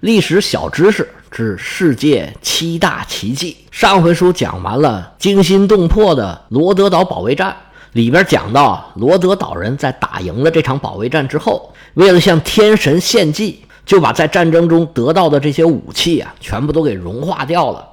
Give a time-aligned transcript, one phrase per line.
[0.00, 3.56] 历史小知识之世界七大奇迹。
[3.72, 7.56] 上回书讲完了惊心动魄的罗德岛保卫战，
[7.94, 17.88] 里边讲到罗德岛人在打赢了这场保卫战之后，为了向天神献祭，就把在战争中得到的这些武器啊，全部都给融化掉了，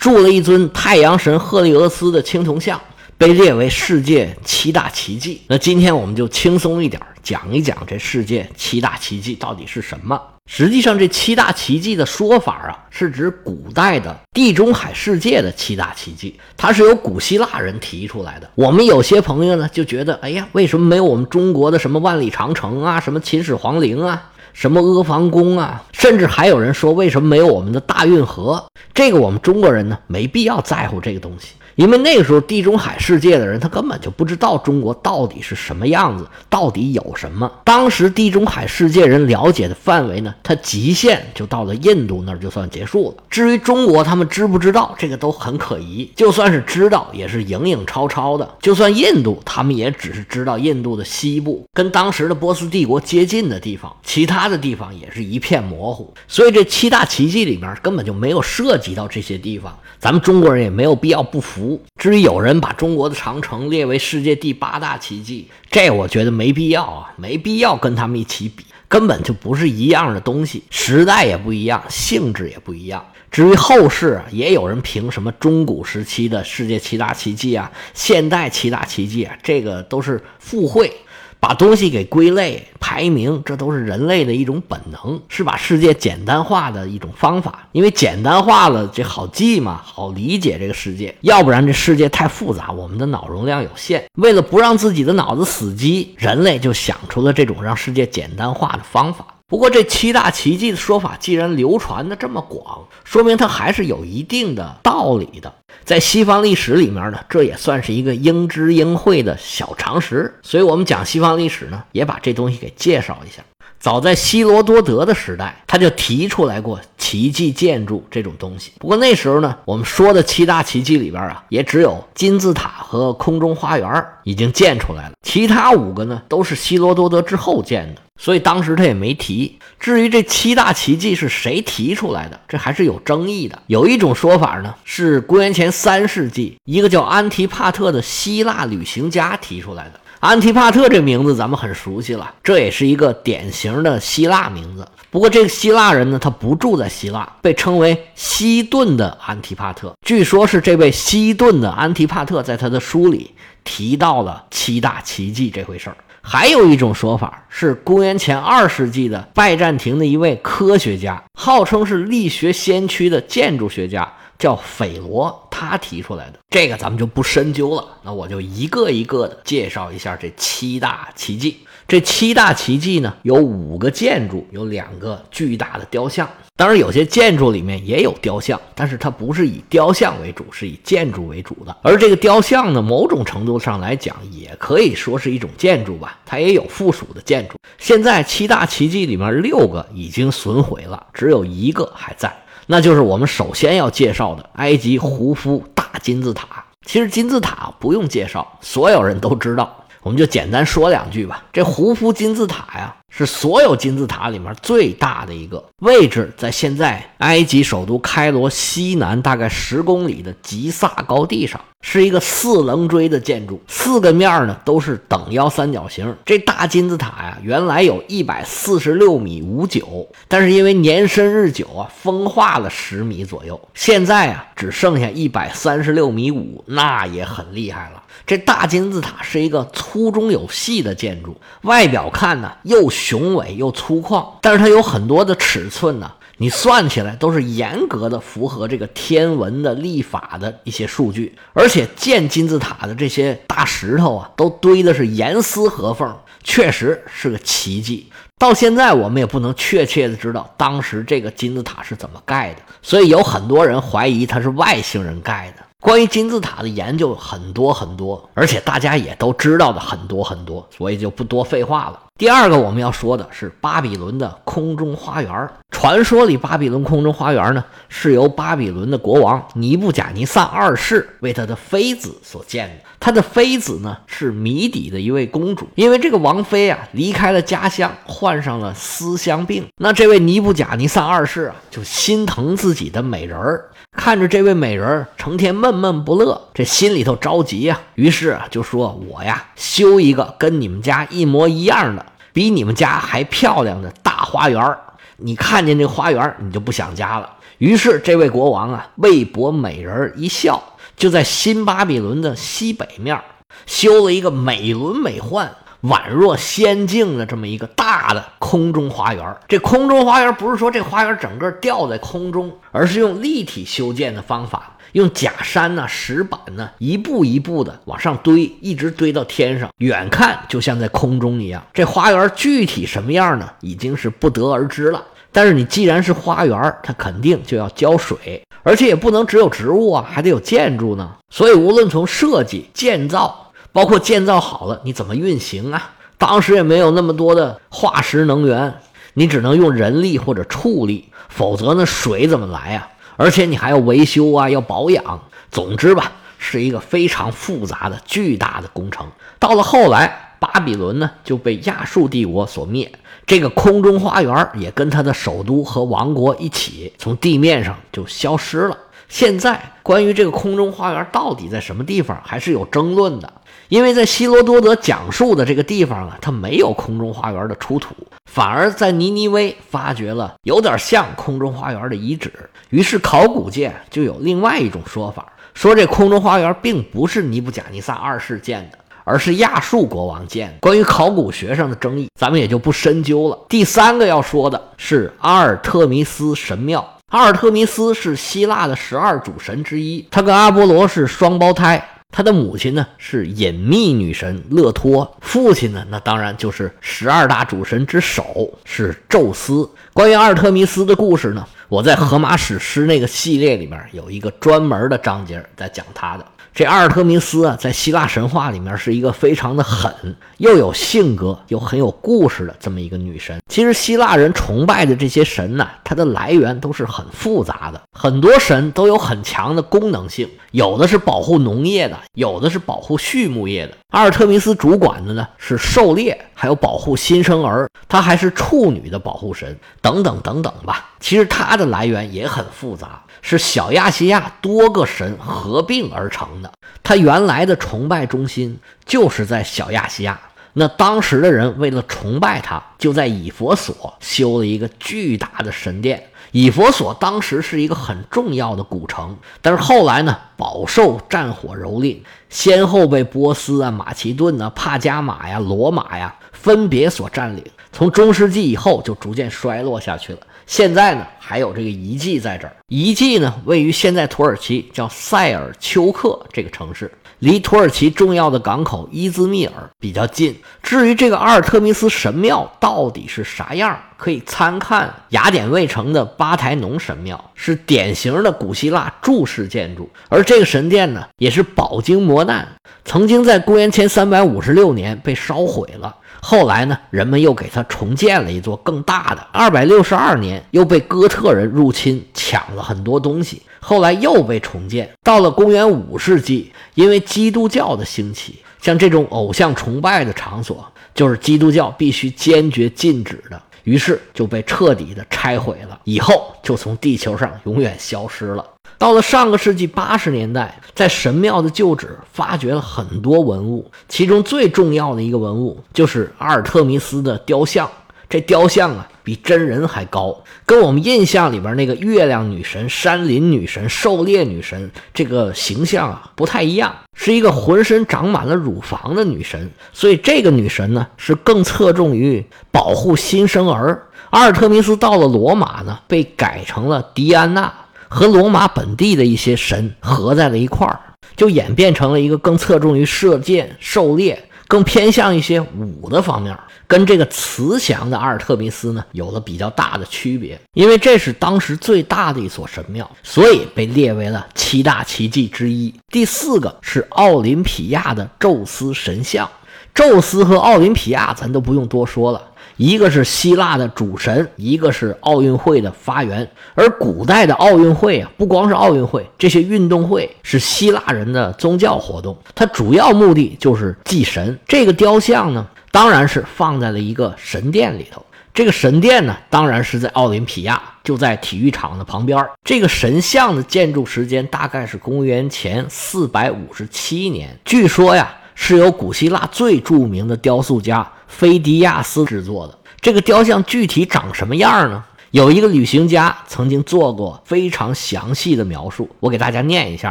[0.00, 2.80] 铸了一尊太阳神赫利俄斯的青铜像。
[3.18, 5.42] 被列为世界七大奇迹。
[5.46, 10.18] 那今天我们就轻松一点，讲一讲这世界七大奇迹到底是什么。
[10.52, 18.50] 实际上，这七大奇迹的说法啊，是指古代的地中海世界的七大奇迹，它是由古希腊人提出来的。
[18.56, 28.66] 我们有些朋友呢，就觉得，哎呀，为什么没有我们中国的什么万里长城啊，什么秦始皇陵啊，什么阿房宫啊，甚至还有人说，为什么没有我们的大运河？
[28.92, 31.52] 这个我们中国人呢，没必要在乎这个东西。
[31.76, 37.50] 因为那个时候地中海世界的人，他根本就不知道中国到底是什么样子，到底有什么。
[37.64, 43.22] 当时地中海世界人了解的范围呢，它极限就到了印度那儿就算结束了。
[43.30, 46.10] 至于中国，他们知不知道这个都很可疑。
[46.14, 48.48] 就算是知道，也是影影绰绰的。
[48.60, 56.12] 就算印度，他们也只是知道印度的西部跟当时的波斯帝国接近的地方，其他的地方也是一片模糊。
[56.26, 59.74] 所以这七大奇迹里面根本就没有涉及到这些地方。
[59.98, 61.59] 咱们中国人也没有必要不服。
[61.96, 73.04] 至于有人把中国的长城列为世界第八大奇迹，这我觉得没必要啊，没必要跟他们一起比，根本就不是一样的东西，时代也不一样，性质也不一样。
[73.30, 80.92] 至于后世，也有人评什么中古时期的世界七大奇迹啊，现代七大奇迹啊，这个都是附会。
[81.40, 87.66] 把东西给归类排名，这都是人类的一种本能，是把世界简单化的一种方法。
[87.72, 91.14] 因为简单化了，这好记嘛，好理解这个世界。
[91.22, 94.04] 要不然这世界太复杂，我们的脑容量有限。
[94.16, 99.26] 为了不让自己的脑子死机，人类就想出了这种让世界简单化的方法。
[99.50, 105.52] 不过，这七大奇迹的说法既然流传的这么广，说明它还是有一定的道理的。
[105.84, 110.32] 在西方历史里面呢，这也算是一个应知应会的小常识。
[110.42, 113.42] 所以，我们讲西方历史呢，也把这东西给介绍一下。
[113.80, 118.72] 早在希罗多德的时代，他就提出来过奇迹建筑这种东西。
[118.78, 128.02] 不过那时候呢，我们说的七大奇迹里边啊，也只有金字塔和空中花园已经建出来了，其他五个呢，都是希罗多德之后建的。
[128.18, 129.58] 所以当时他也没提。
[129.78, 133.58] 至于这七大奇迹是谁提出来的，这还是有争议的。
[133.66, 139.98] 有一种说法呢，是公元前三世纪，一个叫安提帕特的希腊旅行家提出来的。
[140.20, 144.86] 安提帕特这名字咱们很熟悉了，这也是一个典型的希腊名字。
[145.10, 149.94] 不过这个希腊人呢，他不住在希腊，被称为西顿的安提帕特。
[150.06, 153.30] 据说是这位西顿的安提帕特在他的书里
[153.64, 155.96] 提到了七大奇迹这回事儿。
[156.32, 164.08] 还有一种说法是，公元前二世纪的拜占庭的一位科学家，号称是力学先驱的建筑学家，
[164.38, 166.38] 叫斐罗，他提出来的。
[166.48, 167.84] 这个咱们就不深究了。
[168.04, 171.58] 那我就一个一个的介绍一下这七大奇迹。
[171.90, 176.28] 这七大奇迹呢，有五个建筑，有两个巨大的雕像。
[176.54, 181.76] 当然，有些建筑里面也有雕像，但是它不是以雕像为主，是以建筑为主的。
[181.82, 187.56] 而这个雕像呢，某种程度上来讲，也可以说是一种建筑吧，它也有附属的建筑。
[187.76, 192.32] 现在七大奇迹里面六个已经损毁了，只有一个还在，
[192.68, 196.64] 那就是我们首先要介绍的埃及胡夫大金字塔。
[196.86, 199.76] 其实金字塔不用介绍，所有人都知道。
[200.02, 201.44] 我们就简单说两句吧。
[201.52, 216.16] 这胡夫金字塔呀，是所有金字塔里面最大的一个，位置在现在埃及首都开罗西南大概十公里的吉萨高地上，是一个四棱锥的建筑，四个面呢都是等腰三角形。
[216.24, 228.02] 这大金字塔呀，原来有一百四十六米五九，但是因为年深日久啊，风化了十米左右，现在啊只剩下一百三十六米五，那也很厉害了。
[228.30, 248.12] 这大金字塔是一个粗中有细的建筑，外表看呢又雄伟又粗犷，但是它有很多的尺寸呢，你算起来都是严格的符合这个天文的历法的一些数据，而且建金字塔的这些大石头啊，都堆的是严丝合缝，确实是个奇迹。
[248.38, 255.64] 到现在我们也不能确切的知道当时这个金字塔是怎么盖的，所以有很多人怀疑它是外星人盖的。
[255.80, 261.98] 关于金字塔的研究很多很多，而且大家也都知道的很多很多，所以就不多废话了。
[262.18, 265.48] 第二个我们要说的是巴比伦的空中花园。
[265.70, 272.74] 传说里，巴比伦空中花园呢是由巴比伦的国王尼布甲尼撒二世为他的妃子所建的。
[272.98, 279.64] 他的妃子呢是米底的一位公主，因为这个王妃啊离开了家乡，患上了思乡病。
[279.78, 287.80] 那这位尼布甲尼撒二世啊就心疼自己的美人儿，看着这位美人儿成天闷闷不乐，这心里头着急呀。
[287.96, 294.76] 于是就说：“我呀修一个跟你们家一模一样的。”比你们家还漂亮的大花园
[295.16, 297.28] 你看见这花园你就不想家了。
[297.58, 300.62] 于是这位国王啊，为博美人一笑，
[300.96, 303.20] 就在新巴比伦的西北面
[303.66, 305.48] 修了一个美轮美奂、
[305.82, 309.36] 宛若仙境的这么一个大的空中花园。
[309.48, 314.76] 这空中花园不是说这花园整个吊在空中，而是用立体修建的方法。
[314.92, 321.62] 用假山呢、石板呢，一步一步的往上堆，一直堆到天上，远看就像在空中一样。
[321.72, 323.48] 这花园具体什么样呢？
[323.60, 325.00] 已经是不得而知了。
[325.30, 331.08] 但是你既然是花园，它肯定就要浇水，而且也不能只有植物啊，还得有建筑呢。
[331.30, 335.92] 所以无论从设计、建造，包括建造好了，你怎么运行啊？
[336.18, 338.74] 当时也没有那么多的化石能源，
[339.14, 342.88] 你只能用人力或者畜力，否则呢，水怎么来啊？
[343.16, 345.20] 而且你还要维修啊，要保养。
[345.50, 349.06] 总之吧，是一个非常复杂的、巨大的工程。
[349.38, 352.92] 到了后来，巴比伦呢就被亚述帝国所灭，
[353.26, 358.76] 这个空中花园也跟他的首都和王国一起从地面上就消失了。
[359.08, 363.32] 现在，关于这个空中花园到底在什么地方，还是有争论的。
[363.70, 367.94] 因为在希罗多德讲述的这个地方啊，它没有空中花园的出土，
[368.30, 372.32] 反而在尼尼微发掘了有点像空中花园的遗址。
[372.70, 380.54] 于是考古界就有另外一种说法，说这空中花园并不是尼布甲尼撒二世建的，而是亚述国王建的。
[380.60, 383.38] 关于考古学上的争议，咱们也就不深究了。
[383.48, 386.96] 第三个要说的是阿尔特弥斯神庙。
[387.12, 391.84] 阿尔特弥斯是希腊的十二主神之一，他跟阿波罗是双胞胎。
[392.12, 399.68] 他的母亲呢是隐秘女神勒托，父亲呢那当然就是十二大主神之首是宙斯。
[399.92, 406.26] 关于阿尔特弥斯的故事呢，我在荷马史诗那个系列里面有一个专门的章节在讲他的。
[406.52, 409.92] 这阿尔特弥斯啊，在希腊神话里面是一个非常的狠，
[410.38, 413.40] 又有性格又很有故事的这么一个女神。
[413.48, 423.74] 其实希腊人崇拜的这些神呢，它的来源都是很复杂的，很多神都有很强的功能性，有的是保护农业的，有的是保护畜牧业的。
[423.90, 430.90] 阿尔特弥斯主管的呢是狩猎，还有保护新生儿，她还是处女的保护神，等等等等吧。
[431.00, 433.02] 其实它的来源也很复杂。
[433.22, 436.50] 是小亚细亚多个神合并而成的，
[436.82, 440.18] 它原来的崇拜中心就是在小亚细亚。
[440.52, 446.02] 那当时的人为了崇拜他，就在以佛所修了一个巨大的神殿。
[446.32, 451.98] 以佛所当时是一个很重要的古城，但是后来呢，饱受战火蹂躏，
[452.28, 457.44] 先后被波斯啊、马其顿啊、帕加马呀、罗马呀分别所占领。
[457.72, 460.20] 从中世纪以后，就逐渐衰落下去了。
[460.46, 462.56] 现在呢，还有这个遗迹在这儿。
[462.66, 470.36] 遗迹呢，位于现在土耳其叫塞尔丘克这个城市，离土耳其重要的港口伊兹密尔比较近。
[470.62, 479.88] 至于这个阿尔特弥斯神庙到底是啥样，可以参看雅典卫城的巴台农神庙，是典型的古希腊柱式建筑。
[480.08, 482.48] 而这个神殿呢，也是饱经磨难，
[482.84, 485.94] 曾经在公元前三百五十六年被烧毁了。
[486.22, 489.26] 后来呢，人们又给他重建了一座更大的。
[489.32, 493.42] 二百六十二年，又被哥特人入侵，抢了很多东西。
[493.58, 494.88] 后来又被重建。
[495.02, 505.80] 到了公元五世纪，因为基督教的兴起，像这种偶像崇拜的场所，就是基督教必须坚决禁止的，于是就被彻底的拆毁了。
[505.84, 508.44] 以后就从地球上永远消失了。
[508.80, 517.70] 到了上个世纪八十年代，在神庙的旧址发掘了很多文物，其中最重要的一个文物就是阿尔特弥斯的雕像。
[518.08, 529.50] 这雕像啊，比真人还高，跟我们印象里边那个月亮女神、山林女神、狩猎女神这个形象啊不太一样，是一个浑身长满了乳房的女神。
[529.74, 533.88] 所以这个女神呢，是更侧重于保护新生儿。
[534.08, 537.52] 阿尔特弥斯到了罗马呢，被改成了狄安娜。
[537.90, 540.78] 和罗马本地的一些神合在了一块儿，
[541.16, 546.34] 就演变成了一个更侧重于射箭、狩猎，更偏向一些武的方面，
[546.68, 550.40] 跟这个慈祥的阿尔特弥斯呢有了比较大的区别。
[550.54, 555.74] 因为这是当时最大的一所神庙，所以被列为了七大奇迹之一。
[555.88, 559.28] 第四个是奥林匹亚的宙斯神像。
[559.74, 562.22] 宙斯和奥林匹亚，咱都不用多说了。
[562.56, 566.28] 一个是希腊的主神，一个是奥运会的发源。
[566.54, 574.38] 而古代的奥运会啊，不光是奥运会，这些运动会是希腊人的宗教活动，它主要目的就是祭神。
[574.46, 578.04] 这个雕像呢，当然是放在了一个神殿里头。
[578.34, 582.22] 这个神殿呢，当然是在奥林匹亚，就在体育场的旁边。
[582.44, 587.38] 这个神像的建筑时间大概是公元前四百五十七年。
[587.46, 588.16] 据说呀。
[588.42, 592.58] 是由古希腊最著名的雕塑家菲迪亚斯制作的。
[592.80, 594.82] 这个雕像具体长什么样呢？
[595.10, 599.90] 有一个旅行家曾经做过非常详细的描述，我给大家念一下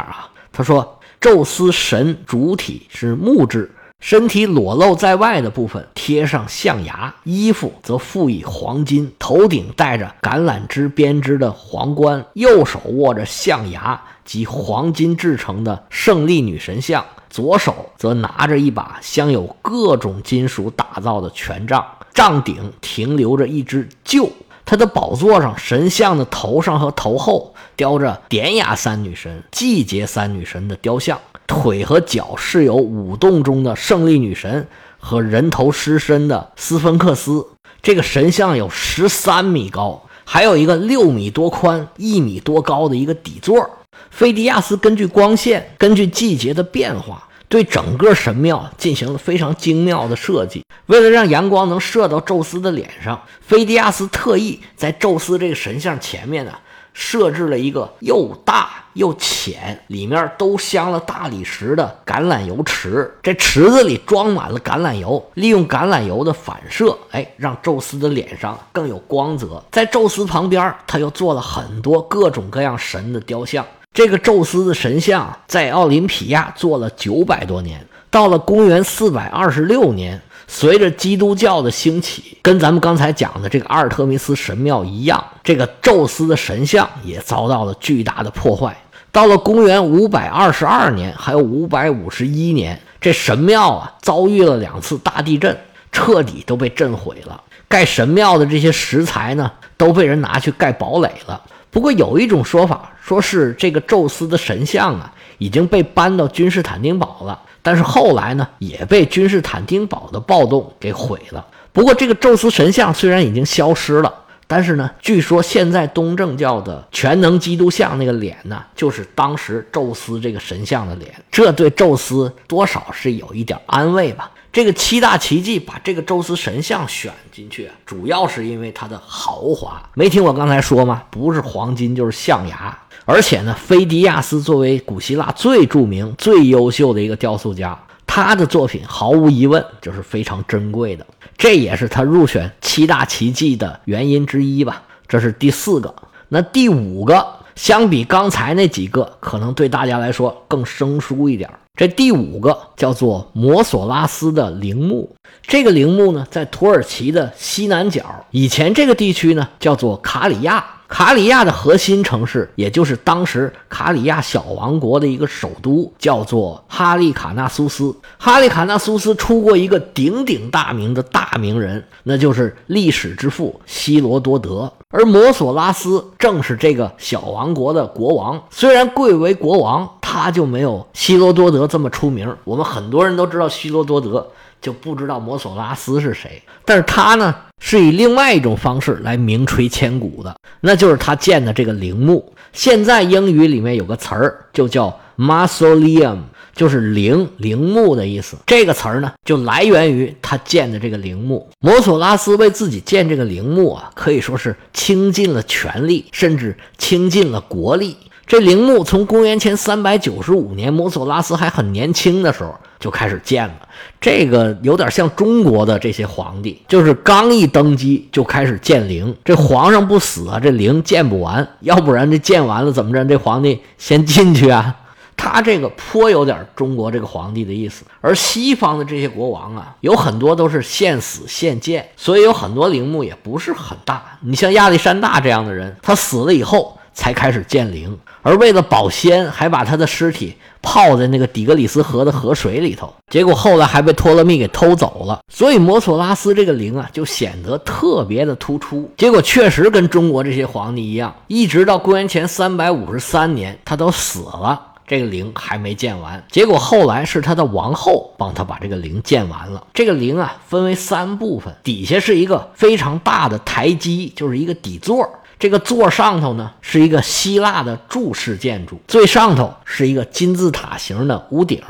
[0.00, 0.28] 啊。
[0.52, 21.82] 他说：“宙斯神主体是木质，身体裸露在外的部分贴上象牙，衣服则附以黄金，头顶戴着橄榄枝编织的皇冠，右手握着象牙及黄金制成的胜利女神像。”左手则拿着一把镶有各种金属打造的权杖，
[22.12, 24.28] 杖顶停留着一只鹫。
[24.66, 34.68] 他的宝座上，神像的头上和头后雕着典雅三女神、季节三女神的雕像，腿和脚是由舞动中的胜利女神
[34.98, 37.46] 和人头狮身的斯芬克斯。
[37.82, 43.68] 这个神像有十三米高，还有一个六米多宽、一米多高的一个底座。
[44.10, 50.62] 菲迪亚斯根据光线、根据季节的变化，对整个神庙进行了非常精妙的设计。
[50.86, 56.52] 为了让阳光能射到宙斯的脸上，菲迪亚斯特意在宙斯这个神像前面呢。
[56.92, 63.08] 设置了一个又大又浅，里面都镶了大理石的橄榄油池。
[63.22, 69.62] 这池子里装满了橄榄油，利用橄榄油的反射，哎，让宙斯的脸上更有光泽。
[69.70, 73.64] 在宙斯旁边，他又做了很多各种各样神的雕像。
[74.00, 80.18] 这个宙斯的神像在奥林匹亚做了九百多年，到了公元四百二十六年。
[80.48, 88.74] 随着基督教的兴起，跟咱们刚才讲的这个阿尔特弥斯神庙一样，这个宙斯的神像也遭到了巨大的破坏。
[89.12, 95.54] 到了公元五百二十二年，还有五百五十一年，这神庙啊遭遇了两次大地震，
[95.92, 97.38] 彻底都被震毁了。
[97.68, 101.38] 盖神庙的这些石材呢，都被人拿去盖堡垒了。
[101.70, 107.40] 不过有一种说法，说是这个宙斯的神像啊已经被搬到君士坦丁堡了。
[107.62, 111.46] 但是后来呢，也被君士坦丁堡的暴动给毁了。
[111.72, 114.12] 不过，这个宙斯神像虽然已经消失了，
[114.50, 121.14] 但是呢，据说现在东正教的全能基督像那个脸呢，就是当时宙斯这个神像的脸。
[121.30, 124.28] 这对宙斯多少是有一点安慰吧。
[124.52, 129.80] 这个七大奇迹把这个宙斯神像选进去，主要是因为它的豪华。
[129.94, 131.04] 没听我刚才说吗？
[131.10, 132.76] 不是黄金就是象牙。
[133.04, 137.78] 而且呢，菲迪亚斯作为古希腊最著名、最优秀的一个雕塑家，
[138.12, 141.06] 他的作品毫无疑问就是非常珍贵的，
[141.38, 144.82] 这也是他入选七大奇迹的原因之一吧。
[145.06, 145.94] 这是第四个，
[146.28, 147.24] 那第五个，
[147.54, 151.48] 相比刚才那几个，可能对大家来说更生疏一点。
[151.76, 160.64] 这第五个叫做摩索拉斯的陵墓，这个陵墓呢，在土耳其的西南角，以前这个地区呢叫做卡里亚。
[160.90, 167.94] 卡里亚的核心城市，也就是当时卡里亚小王国的一个首都，叫做哈利卡纳苏斯。
[168.18, 174.70] 哈利卡纳苏斯出过一个鼎鼎大名的大名人，那就是历史之父希罗多德。
[174.90, 178.42] 而摩索拉斯正是这个小王国的国王。
[178.50, 182.36] 虽然贵为国王，他就没有希罗多德这么出名。
[182.42, 184.26] 我们很多人都知道希罗多德。
[184.60, 192.32] 就不知道摩索拉斯是谁，但是他呢是以另外一种方式来名垂千古的，那就是他建的这个陵墓。
[192.52, 196.18] 现在英语里面有个词儿就叫 mausoleum，
[196.52, 198.36] 就是陵陵墓的意思。
[198.46, 201.48] 这个词儿呢就来源于他建的这个陵墓。
[201.60, 207.96] 摩索拉斯为自己建这个陵墓啊，可以说是倾尽了全力，甚至倾尽了国力。
[208.26, 213.68] 这陵墓从公元前三百九十五年摩索拉斯还很年轻的时候就开始建了，
[214.00, 219.14] 这个有点像中国的这些皇帝，就是刚一登基就开始建陵。
[219.22, 223.04] 这皇上不死啊，这陵建不完，要不然这建完了怎么着？
[223.04, 224.74] 这皇帝先进去啊。
[225.14, 227.84] 他这个颇有点中国这个皇帝的意思。
[228.00, 234.02] 而西方的这些国王啊，有很多都是现死现建，所以有很多陵墓也不是很大。
[234.22, 237.94] 你像亚历山大这样的人，他死了以后才开始建陵。
[238.22, 245.20] 而为了保鲜，还把他的尸体泡在那个底格里斯河的河水里头，结果后来还被托勒密给偷走了。
[245.32, 248.90] 所以摩索拉斯这个陵啊，就显得特别的突出。
[248.96, 254.66] 结果确实跟中国这些皇帝一样，一直到公元前三百五十三年，他都死了。
[254.86, 256.24] 这个陵还没建完。
[256.32, 259.64] 结果后来是他的王后帮他把这个陵建完了。
[259.72, 265.08] 这个陵啊，分为三部分，底下是一个非常大的台基，就是一个底座。
[265.40, 271.62] 这个座上头呢，是一个希腊的柱式建筑，最上头是一个金字塔形的屋顶。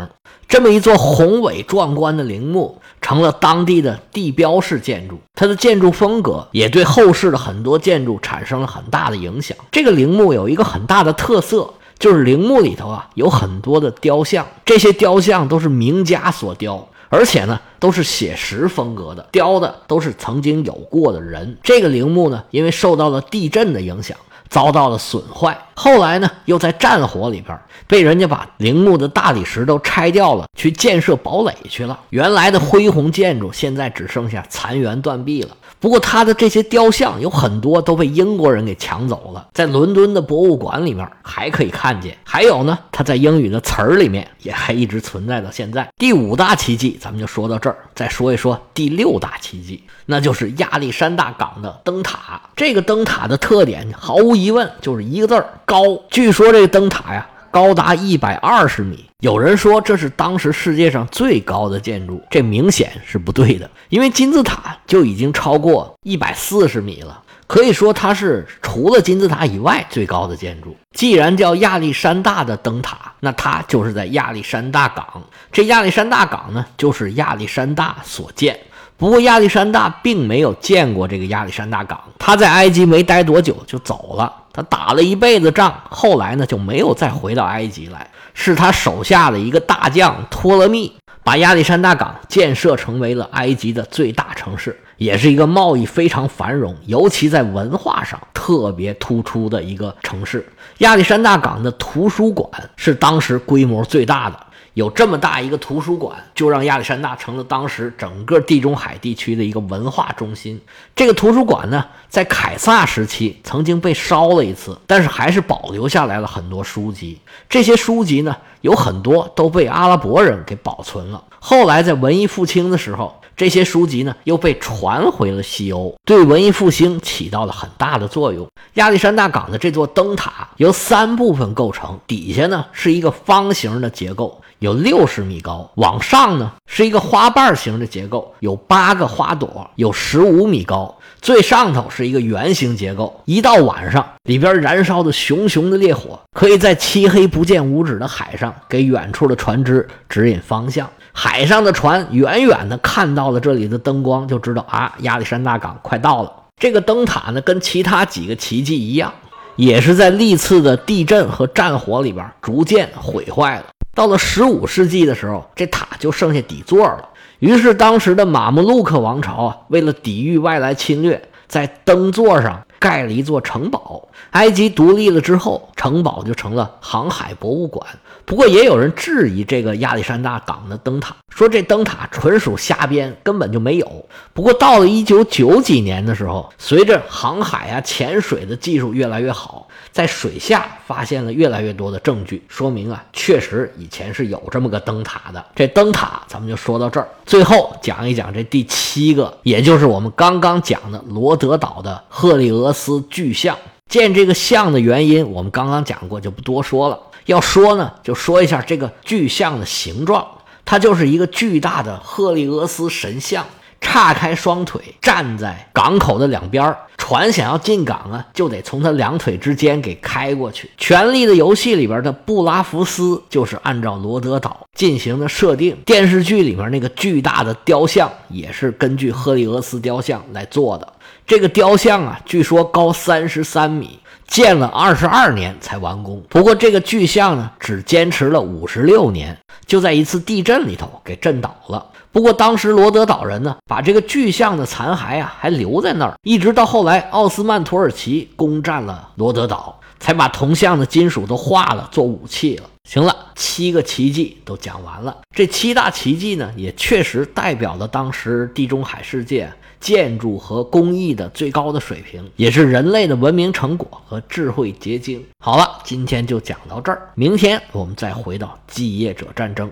[0.48, 5.20] 这么一座宏伟壮观的陵墓，成了当地的地标式建筑。
[5.36, 9.56] 它的建筑风格也对后世的很多建筑产生了很大的影响。
[9.70, 16.88] 这个陵墓有一个很大的特色，就是陵墓里头啊有很多的雕像，这些雕像都是名家所雕。
[17.10, 21.58] 而且呢，都是写实风格的，雕的都是曾经有过的人。
[21.62, 24.16] 这个陵墓呢，因为受到了地震的影响，
[24.48, 25.66] 遭到了损坏。
[25.82, 31.98] 后来呢，又在战火里边被人家把陵墓的大理石都拆掉了，去建设堡垒去了。
[32.10, 35.56] 原来的恢宏建筑，现在只剩下残垣断壁了。
[35.78, 42.14] 不过，他的这些雕像有很多都被英国人给抢走了，在伦敦的博物馆里面还可以看见。
[42.24, 45.88] 还有呢，他在英语的词儿里面也还一直存在到现在。
[45.96, 52.38] 第五大奇迹，咱们就说到这儿，再说一说第六大奇迹，那就是亚历山大港的灯塔。
[52.54, 56.02] 这个灯塔的特点，毫无疑问就是一个字儿——高。
[56.10, 57.24] 据说这个灯塔呀。
[57.52, 70.76] 高达一百二十米，有人说这是当时世界上最高的建筑，这明显是不对的，因为金字塔就已经超过一百四十米了，可以说它是除了金字塔以外最高的建筑。
[70.96, 75.04] 既然叫亚历山大的灯塔，那它就是在亚历山大港。
[75.50, 78.56] 这亚历山大港呢，就是亚历山大所建。
[79.00, 84.30] 不过亚历山大并没有见过这个亚历山大港，他在埃及没待多久就走了。
[84.52, 88.06] 他打了一辈子仗，后来呢就没有再回到埃及来。
[88.34, 90.92] 是他手下的一个大将托勒密，
[91.24, 100.46] 把亚历山大港建设成为了埃及的最大城市，也是一个贸易非常繁荣，尤其在文化上特别突出的一个城市。
[100.78, 104.38] 亚历山大港的图书馆是当时规模最大的。
[104.80, 110.58] 有这么大一个图书馆，就让亚历山大成了当时整个地中海地区的一个文化中心。
[110.96, 117.20] 这个图书馆呢，在凯撒时期曾经被烧了一次，但是还是保留下来了很多书籍。
[117.46, 121.22] 这些书籍呢，有很多都被阿拉伯人给保存了。
[121.38, 128.46] 后来在文艺复兴的时候，这些书籍呢又被传回了西欧，对文艺复兴起到了很大的作用。
[128.74, 134.40] 亚历山大港的这座灯塔由三部分构成，底下呢是一个方形的结构。
[134.58, 140.94] 有六十米高，往上呢是一个花瓣形的结构，有八个花朵，有十五米高。
[141.22, 143.22] 最上头是一个圆形结构。
[143.24, 150.88] 一到晚上，里边燃烧的熊熊的烈火，可以在漆黑不见五指的海上给远处的船只指引方向。
[151.12, 156.32] 海上的船远远的看到了这里的灯光，就知道啊，亚历山大港快到了。
[156.56, 159.12] 这个灯塔呢，跟其他几个奇迹一样，
[159.56, 163.64] 也是在历次的地震和战火里边逐渐毁坏了。
[163.94, 167.08] 到了十五世纪的时候，这塔就剩下底座了。
[167.40, 174.08] 于是，当时的马穆鲁克王朝啊，为了抵御外来侵略，在灯座上盖了一座城堡。
[174.30, 177.86] 埃及独立了之后，城堡就成了航海博物馆。
[178.24, 184.04] 不过，也有人质疑这个亚历山大港的灯塔，说这灯塔纯属瞎编，根本就没有。
[184.32, 189.68] 不过，到了一九九几年的时候，随着航海啊、潜水的技术越来越好。
[189.92, 195.44] 在水下发现了越来越多的证据，说明啊，确实以前是有这么个灯塔的。
[195.56, 203.56] 这灯塔咱们就说到这儿，最后讲一讲这第七个，也就是我们刚刚讲的罗德岛的赫利俄斯巨像。
[203.88, 206.98] 建这个像的原因，我们刚刚讲过，就不多说了。
[207.26, 210.26] 要说呢，就说一下这个巨像的形状，
[210.64, 213.44] 它就是一个巨大的赫利俄斯神像。
[213.82, 220.68] 叉开双腿站在港口的两边儿船想要进港啊，就得从他两腿之间给开过去。
[220.76, 225.74] 《权力的游戏》里边的布拉福斯就是按照罗德岛进行的设定。
[225.86, 230.86] 电视剧里面那个巨大的雕像也是根据赫利俄斯雕像来做的。
[231.30, 236.20] 这个雕像啊，据说高三十三米，建了二十二年才完工。
[236.28, 241.86] 不过这个巨像呢，只坚持了五十六年，就在一次地震里头给震倒了。
[242.10, 252.64] 不过当时罗德岛人呢，把这个巨像的残骸啊还留在那儿，一直到后来奥斯曼土耳其攻占了罗德岛，才把铜像的金属都化了做武器了。
[252.88, 255.16] 行了，七个奇迹都讲完了。
[255.36, 265.24] 这七大奇迹呢，也确实代表了当时地中海世界建筑和工艺的最高的水平，也是人类的文明成果和智慧结晶。
[265.38, 269.70] 好了，今天就讲到这儿，明天我们再回到继业者战争。